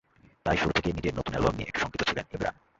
তাই 0.45 0.57
শুরু 0.57 0.71
থেকেই 0.75 0.95
নিজের 0.95 1.13
নতুন 1.15 1.33
অ্যালবাম 1.33 1.55
নিয়ে 1.55 1.69
একটু 1.69 1.79
শঙ্কিত 1.81 2.01
ছিলেন 2.09 2.25
ইমরান। 2.33 2.55